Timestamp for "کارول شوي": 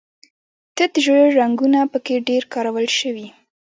2.53-3.27